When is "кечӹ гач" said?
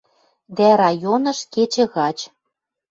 1.53-2.17